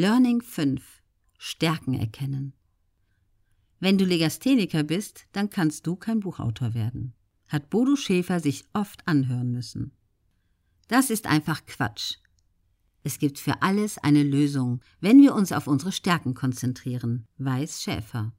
[0.00, 1.02] Learning 5
[1.38, 2.52] Stärken erkennen.
[3.80, 7.14] Wenn du Legastheniker bist, dann kannst du kein Buchautor werden,
[7.48, 9.90] hat Bodo Schäfer sich oft anhören müssen.
[10.86, 12.18] Das ist einfach Quatsch.
[13.02, 18.32] Es gibt für alles eine Lösung, wenn wir uns auf unsere Stärken konzentrieren, weiß Schäfer.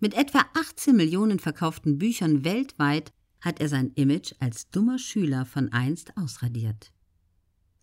[0.00, 3.12] Mit etwa 18 Millionen verkauften Büchern weltweit
[3.42, 6.90] hat er sein Image als dummer Schüler von einst ausradiert.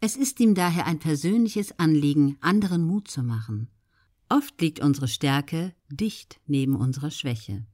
[0.01, 3.67] Es ist ihm daher ein persönliches Anliegen, anderen Mut zu machen.
[4.29, 7.65] Oft liegt unsere Stärke dicht neben unserer Schwäche.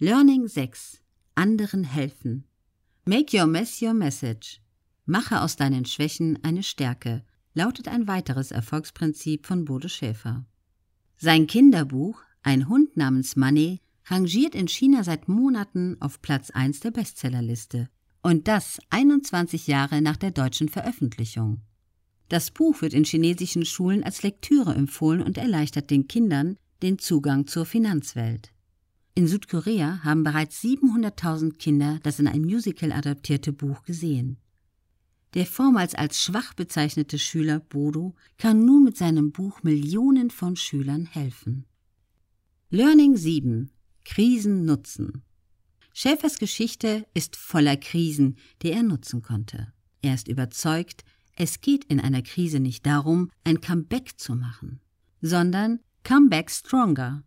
[0.00, 1.00] Learning 6.
[1.36, 2.44] Anderen helfen.
[3.04, 4.60] Make your mess your message.
[5.06, 7.24] Mache aus deinen Schwächen eine Stärke,
[7.54, 10.44] lautet ein weiteres Erfolgsprinzip von Bode Schäfer.
[11.16, 16.90] Sein Kinderbuch Ein Hund namens Money rangiert in China seit Monaten auf Platz 1 der
[16.90, 17.90] Bestsellerliste.
[18.28, 21.62] Und das 21 Jahre nach der deutschen Veröffentlichung.
[22.28, 27.46] Das Buch wird in chinesischen Schulen als Lektüre empfohlen und erleichtert den Kindern den Zugang
[27.46, 28.52] zur Finanzwelt.
[29.14, 34.36] In Südkorea haben bereits 700.000 Kinder das in ein Musical adaptierte Buch gesehen.
[35.32, 41.06] Der vormals als schwach bezeichnete Schüler Bodo kann nun mit seinem Buch Millionen von Schülern
[41.06, 41.64] helfen.
[42.68, 43.70] Learning 7
[44.04, 45.22] Krisen nutzen.
[46.00, 49.72] Schäfers Geschichte ist voller Krisen, die er nutzen konnte.
[50.00, 51.04] Er ist überzeugt,
[51.34, 54.80] es geht in einer Krise nicht darum, ein Comeback zu machen,
[55.22, 57.24] sondern Comeback stronger.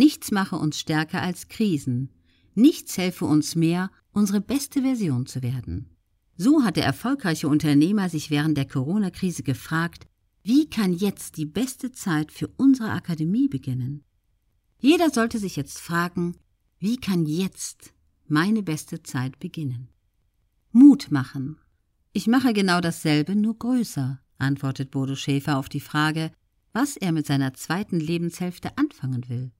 [0.00, 2.08] Nichts mache uns stärker als Krisen.
[2.54, 5.90] Nichts helfe uns mehr, unsere beste Version zu werden.
[6.38, 10.06] So hat der erfolgreiche Unternehmer sich während der Corona-Krise gefragt,
[10.42, 14.04] wie kann jetzt die beste Zeit für unsere Akademie beginnen?
[14.78, 16.34] Jeder sollte sich jetzt fragen,
[16.84, 17.94] wie kann jetzt
[18.28, 19.88] meine beste Zeit beginnen?
[20.70, 21.58] Mut machen.
[22.12, 26.30] Ich mache genau dasselbe, nur größer, antwortet Bodo Schäfer auf die Frage,
[26.74, 29.50] was er mit seiner zweiten Lebenshälfte anfangen will.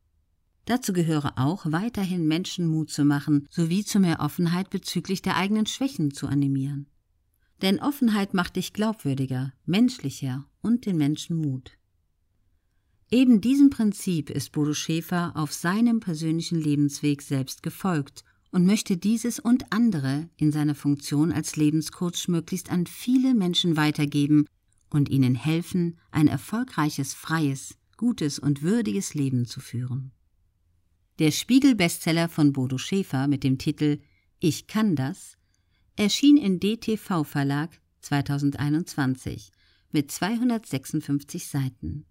[0.66, 5.64] Dazu gehöre auch, weiterhin Menschen Mut zu machen, sowie zu mehr Offenheit bezüglich der eigenen
[5.64, 6.90] Schwächen zu animieren.
[7.62, 11.78] Denn Offenheit macht dich glaubwürdiger, menschlicher und den Menschen Mut.
[13.10, 19.38] Eben diesem Prinzip ist Bodo Schäfer auf seinem persönlichen Lebensweg selbst gefolgt und möchte dieses
[19.40, 24.46] und andere in seiner Funktion als Lebenscoach möglichst an viele Menschen weitergeben
[24.90, 30.12] und ihnen helfen, ein erfolgreiches, freies, gutes und würdiges Leben zu führen.
[31.18, 33.98] Der Spiegel-Bestseller von Bodo Schäfer mit dem Titel
[34.40, 35.36] Ich kann das
[35.96, 39.50] erschien in DTV Verlag 2021
[39.92, 42.06] mit 256 Seiten.